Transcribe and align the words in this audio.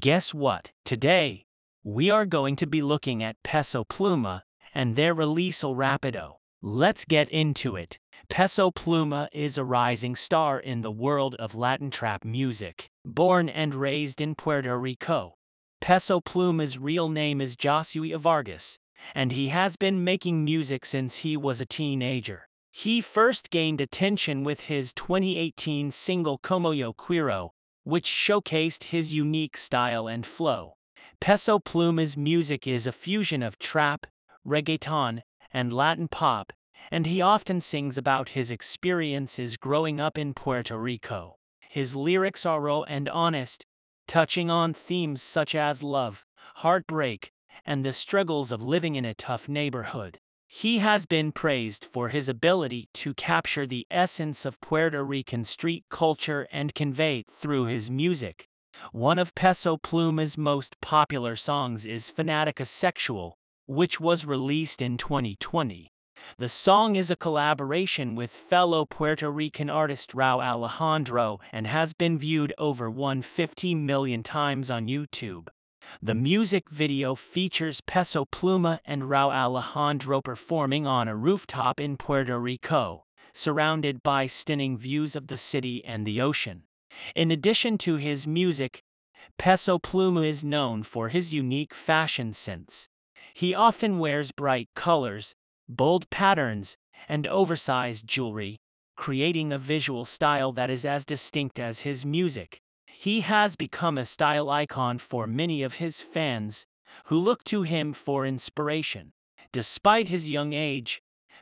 Guess 0.00 0.32
what? 0.32 0.70
Today, 0.82 1.44
we 1.84 2.08
are 2.08 2.24
going 2.24 2.56
to 2.56 2.66
be 2.66 2.80
looking 2.80 3.22
at 3.22 3.36
Peso 3.42 3.84
Pluma 3.84 4.42
and 4.74 4.96
their 4.96 5.12
release 5.12 5.62
El 5.62 5.74
Rapido. 5.74 6.36
Let's 6.62 7.04
get 7.04 7.28
into 7.28 7.76
it. 7.76 7.98
Peso 8.30 8.70
Pluma 8.70 9.28
is 9.30 9.58
a 9.58 9.64
rising 9.64 10.16
star 10.16 10.58
in 10.58 10.80
the 10.80 10.90
world 10.90 11.34
of 11.34 11.54
Latin 11.54 11.90
trap 11.90 12.24
music. 12.24 12.88
Born 13.04 13.50
and 13.50 13.74
raised 13.74 14.22
in 14.22 14.36
Puerto 14.36 14.78
Rico, 14.78 15.34
Peso 15.82 16.18
Pluma's 16.18 16.78
real 16.78 17.10
name 17.10 17.42
is 17.42 17.54
Josue 17.54 18.18
Vargas, 18.18 18.78
and 19.14 19.32
he 19.32 19.48
has 19.48 19.76
been 19.76 20.02
making 20.02 20.42
music 20.46 20.86
since 20.86 21.16
he 21.16 21.36
was 21.36 21.60
a 21.60 21.66
teenager. 21.66 22.48
He 22.70 23.02
first 23.02 23.50
gained 23.50 23.82
attention 23.82 24.44
with 24.44 24.60
his 24.60 24.94
2018 24.94 25.90
single 25.90 26.38
Como 26.38 26.70
Yo 26.70 26.94
Quiero, 26.94 27.52
which 27.84 28.06
showcased 28.06 28.84
his 28.84 29.14
unique 29.14 29.56
style 29.56 30.06
and 30.06 30.26
flow. 30.26 30.74
Peso 31.20 31.58
Pluma's 31.58 32.16
music 32.16 32.66
is 32.66 32.86
a 32.86 32.92
fusion 32.92 33.42
of 33.42 33.58
trap, 33.58 34.06
reggaeton, 34.46 35.22
and 35.52 35.72
Latin 35.72 36.08
pop, 36.08 36.52
and 36.90 37.06
he 37.06 37.20
often 37.20 37.60
sings 37.60 37.98
about 37.98 38.30
his 38.30 38.50
experiences 38.50 39.56
growing 39.56 40.00
up 40.00 40.16
in 40.16 40.34
Puerto 40.34 40.78
Rico. 40.78 41.36
His 41.68 41.94
lyrics 41.94 42.46
are 42.46 42.60
raw 42.60 42.82
and 42.82 43.08
honest, 43.08 43.66
touching 44.08 44.50
on 44.50 44.74
themes 44.74 45.22
such 45.22 45.54
as 45.54 45.82
love, 45.82 46.26
heartbreak, 46.56 47.32
and 47.64 47.84
the 47.84 47.92
struggles 47.92 48.50
of 48.50 48.62
living 48.62 48.94
in 48.94 49.04
a 49.04 49.14
tough 49.14 49.48
neighborhood. 49.48 50.18
He 50.52 50.80
has 50.80 51.06
been 51.06 51.30
praised 51.30 51.84
for 51.84 52.08
his 52.08 52.28
ability 52.28 52.88
to 52.94 53.14
capture 53.14 53.68
the 53.68 53.86
essence 53.88 54.44
of 54.44 54.60
Puerto 54.60 55.04
Rican 55.04 55.44
street 55.44 55.84
culture 55.88 56.48
and 56.50 56.74
convey 56.74 57.20
it 57.20 57.30
through 57.30 57.66
his 57.66 57.88
music. 57.88 58.48
One 58.90 59.20
of 59.20 59.32
Peso 59.36 59.76
Pluma's 59.76 60.36
most 60.36 60.74
popular 60.80 61.36
songs 61.36 61.86
is 61.86 62.10
Fanatica 62.10 62.66
Sexual, 62.66 63.38
which 63.66 64.00
was 64.00 64.26
released 64.26 64.82
in 64.82 64.96
2020. 64.96 65.92
The 66.36 66.48
song 66.48 66.96
is 66.96 67.12
a 67.12 67.16
collaboration 67.16 68.16
with 68.16 68.32
fellow 68.32 68.84
Puerto 68.84 69.30
Rican 69.30 69.70
artist 69.70 70.14
Rauw 70.14 70.42
Alejandro 70.42 71.38
and 71.52 71.68
has 71.68 71.92
been 71.92 72.18
viewed 72.18 72.52
over 72.58 72.90
150 72.90 73.76
million 73.76 74.24
times 74.24 74.68
on 74.68 74.88
YouTube. 74.88 75.46
The 76.02 76.14
music 76.14 76.70
video 76.70 77.14
features 77.14 77.80
Peso 77.80 78.24
Pluma 78.24 78.80
and 78.84 79.02
Rauw 79.02 79.30
Alejandro 79.30 80.22
performing 80.22 80.86
on 80.86 81.08
a 81.08 81.16
rooftop 81.16 81.80
in 81.80 81.96
Puerto 81.96 82.38
Rico, 82.38 83.04
surrounded 83.32 84.02
by 84.02 84.26
stunning 84.26 84.78
views 84.78 85.14
of 85.14 85.26
the 85.26 85.36
city 85.36 85.84
and 85.84 86.06
the 86.06 86.20
ocean. 86.20 86.62
In 87.14 87.30
addition 87.30 87.76
to 87.78 87.96
his 87.96 88.26
music, 88.26 88.82
Peso 89.38 89.78
Pluma 89.78 90.26
is 90.26 90.42
known 90.42 90.82
for 90.82 91.08
his 91.08 91.34
unique 91.34 91.74
fashion 91.74 92.32
sense. 92.32 92.88
He 93.34 93.54
often 93.54 93.98
wears 93.98 94.32
bright 94.32 94.68
colors, 94.74 95.34
bold 95.68 96.08
patterns, 96.10 96.76
and 97.08 97.26
oversized 97.26 98.06
jewelry, 98.06 98.58
creating 98.96 99.52
a 99.52 99.58
visual 99.58 100.04
style 100.04 100.52
that 100.52 100.70
is 100.70 100.84
as 100.84 101.04
distinct 101.04 101.58
as 101.58 101.80
his 101.80 102.04
music. 102.06 102.60
He 103.00 103.22
has 103.22 103.56
become 103.56 103.96
a 103.96 104.04
style 104.04 104.50
icon 104.50 104.98
for 104.98 105.26
many 105.26 105.62
of 105.62 105.76
his 105.76 106.02
fans, 106.02 106.66
who 107.06 107.18
look 107.18 107.42
to 107.44 107.62
him 107.62 107.94
for 107.94 108.26
inspiration. 108.26 109.14
Despite 109.52 110.08
his 110.08 110.28
young 110.28 110.52
age, 110.52 111.00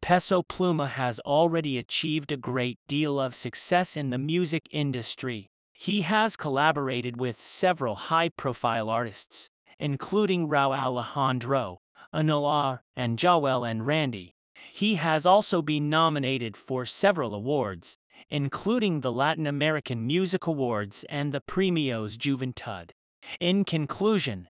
Peso 0.00 0.42
Pluma 0.42 0.90
has 0.90 1.18
already 1.26 1.76
achieved 1.76 2.30
a 2.30 2.36
great 2.36 2.78
deal 2.86 3.18
of 3.18 3.34
success 3.34 3.96
in 3.96 4.10
the 4.10 4.16
music 4.16 4.68
industry. 4.70 5.50
He 5.74 6.02
has 6.02 6.36
collaborated 6.36 7.18
with 7.18 7.34
several 7.34 7.96
high-profile 7.96 8.88
artists, 8.88 9.50
including 9.80 10.48
Rauw 10.48 10.70
Alejandro, 10.78 11.80
Anuel, 12.14 12.78
and 12.94 13.18
Jowell 13.18 13.68
and 13.68 13.84
Randy. 13.84 14.36
He 14.72 14.94
has 14.94 15.26
also 15.26 15.62
been 15.62 15.90
nominated 15.90 16.56
for 16.56 16.86
several 16.86 17.34
awards, 17.34 17.96
including 18.30 19.00
the 19.00 19.12
Latin 19.12 19.46
American 19.46 20.06
Music 20.06 20.46
Awards 20.46 21.04
and 21.08 21.32
the 21.32 21.40
Premios 21.40 22.16
Juventud. 22.16 22.90
In 23.40 23.64
conclusion, 23.64 24.48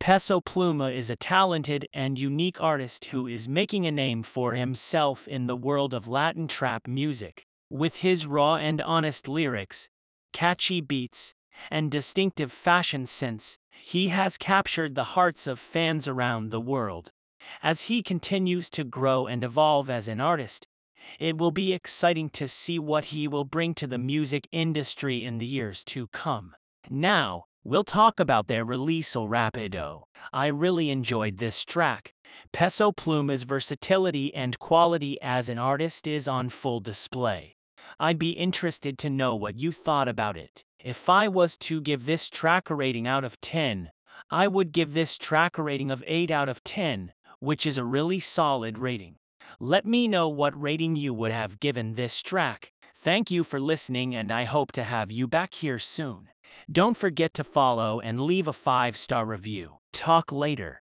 Peso 0.00 0.40
Pluma 0.40 0.94
is 0.94 1.10
a 1.10 1.16
talented 1.16 1.86
and 1.92 2.18
unique 2.18 2.60
artist 2.60 3.06
who 3.06 3.26
is 3.26 3.48
making 3.48 3.86
a 3.86 3.90
name 3.90 4.22
for 4.22 4.52
himself 4.52 5.26
in 5.26 5.46
the 5.46 5.56
world 5.56 5.92
of 5.92 6.08
Latin 6.08 6.46
trap 6.46 6.86
music. 6.86 7.44
With 7.70 7.96
his 7.96 8.26
raw 8.26 8.56
and 8.56 8.80
honest 8.80 9.28
lyrics, 9.28 9.88
catchy 10.32 10.80
beats, 10.80 11.34
and 11.70 11.90
distinctive 11.90 12.52
fashion 12.52 13.06
sense, 13.06 13.58
he 13.70 14.08
has 14.08 14.38
captured 14.38 14.94
the 14.94 15.12
hearts 15.14 15.46
of 15.46 15.58
fans 15.58 16.06
around 16.08 16.50
the 16.50 16.60
world. 16.60 17.10
As 17.62 17.82
he 17.82 18.02
continues 18.02 18.70
to 18.70 18.84
grow 18.84 19.26
and 19.26 19.42
evolve 19.42 19.90
as 19.90 20.08
an 20.08 20.20
artist, 20.20 20.66
it 21.18 21.38
will 21.38 21.50
be 21.50 21.72
exciting 21.72 22.30
to 22.30 22.48
see 22.48 22.78
what 22.78 23.06
he 23.06 23.28
will 23.28 23.44
bring 23.44 23.74
to 23.74 23.86
the 23.86 23.98
music 23.98 24.48
industry 24.52 25.24
in 25.24 25.38
the 25.38 25.46
years 25.46 25.84
to 25.84 26.06
come. 26.08 26.54
Now, 26.90 27.44
we'll 27.64 27.84
talk 27.84 28.20
about 28.20 28.46
their 28.46 28.64
release 28.64 29.14
El 29.14 29.28
Rapido. 29.28 30.04
I 30.32 30.46
really 30.46 30.90
enjoyed 30.90 31.38
this 31.38 31.64
track. 31.64 32.14
Peso 32.52 32.92
Pluma's 32.92 33.42
versatility 33.42 34.34
and 34.34 34.58
quality 34.58 35.20
as 35.22 35.48
an 35.48 35.58
artist 35.58 36.06
is 36.06 36.28
on 36.28 36.48
full 36.48 36.80
display. 36.80 37.56
I'd 37.98 38.18
be 38.18 38.30
interested 38.30 38.98
to 38.98 39.10
know 39.10 39.34
what 39.34 39.58
you 39.58 39.72
thought 39.72 40.08
about 40.08 40.36
it. 40.36 40.64
If 40.78 41.08
I 41.08 41.28
was 41.28 41.56
to 41.58 41.80
give 41.80 42.06
this 42.06 42.30
track 42.30 42.70
a 42.70 42.74
rating 42.74 43.06
out 43.06 43.24
of 43.24 43.40
10, 43.40 43.90
I 44.30 44.46
would 44.46 44.72
give 44.72 44.94
this 44.94 45.16
track 45.16 45.58
a 45.58 45.62
rating 45.62 45.90
of 45.90 46.04
8 46.06 46.30
out 46.30 46.48
of 46.48 46.62
10, 46.64 47.12
which 47.40 47.66
is 47.66 47.78
a 47.78 47.84
really 47.84 48.20
solid 48.20 48.78
rating. 48.78 49.16
Let 49.60 49.86
me 49.86 50.08
know 50.08 50.28
what 50.28 50.60
rating 50.60 50.96
you 50.96 51.12
would 51.14 51.32
have 51.32 51.60
given 51.60 51.94
this 51.94 52.22
track. 52.22 52.72
Thank 52.94 53.30
you 53.30 53.44
for 53.44 53.60
listening 53.60 54.14
and 54.14 54.32
I 54.32 54.44
hope 54.44 54.72
to 54.72 54.84
have 54.84 55.10
you 55.10 55.26
back 55.26 55.54
here 55.54 55.78
soon. 55.78 56.28
Don't 56.70 56.96
forget 56.96 57.34
to 57.34 57.44
follow 57.44 58.00
and 58.00 58.18
leave 58.20 58.48
a 58.48 58.52
5-star 58.52 59.24
review. 59.24 59.78
Talk 59.92 60.32
later. 60.32 60.82